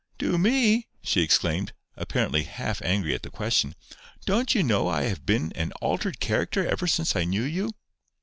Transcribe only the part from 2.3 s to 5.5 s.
half angry at the question. "Don't you know I have